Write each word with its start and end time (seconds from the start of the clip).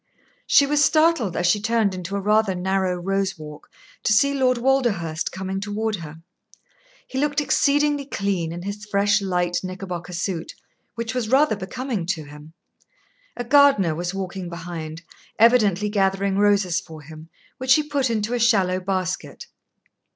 She 0.47 0.65
was 0.65 0.83
startled, 0.83 1.37
as 1.37 1.45
she 1.45 1.61
turned 1.61 1.93
into 1.93 2.15
a 2.15 2.19
rather 2.19 2.55
narrow 2.55 2.95
rose 2.95 3.37
walk, 3.37 3.69
to 4.01 4.11
see 4.13 4.33
Lord 4.33 4.57
Walderhurst 4.57 5.31
coming 5.31 5.59
toward 5.61 5.97
her. 5.97 6.23
He 7.07 7.19
looked 7.19 7.39
exceedingly 7.39 8.05
clean 8.07 8.51
in 8.51 8.63
his 8.63 8.83
fresh 8.85 9.21
light 9.21 9.57
knickerbocker 9.63 10.13
suit, 10.13 10.55
which 10.95 11.13
was 11.13 11.29
rather 11.29 11.55
becoming 11.55 12.07
to 12.07 12.23
him. 12.23 12.53
A 13.37 13.43
gardener 13.43 13.93
was 13.93 14.11
walking 14.11 14.49
behind, 14.49 15.03
evidently 15.37 15.87
gathering 15.87 16.35
roses 16.35 16.79
for 16.79 17.03
him, 17.03 17.29
which 17.59 17.75
he 17.75 17.83
put 17.83 18.09
into 18.09 18.33
a 18.33 18.39
shallow 18.39 18.79
basket. 18.79 19.45